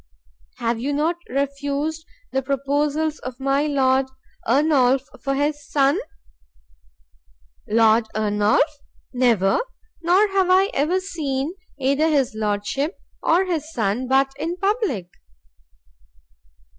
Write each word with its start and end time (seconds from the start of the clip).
"Have 0.57 0.79
you 0.79 0.93
not 0.93 1.17
refused 1.29 2.07
the 2.31 2.41
proposals 2.41 3.19
of 3.19 3.39
my 3.39 3.67
Lord 3.67 4.07
Ernolf 4.47 5.03
for 5.21 5.35
his 5.35 5.63
son?" 5.69 5.99
"Lord 7.67 8.07
Ernolf? 8.15 8.79
never! 9.13 9.59
nor 10.01 10.27
have 10.29 10.47
I 10.49 10.71
ever 10.73 10.99
seen 10.99 11.53
either 11.79 12.09
his 12.09 12.33
Lordship 12.33 12.95
or 13.21 13.45
his 13.45 13.71
son 13.71 14.07
but 14.07 14.31
in 14.39 14.57
public." 14.57 15.05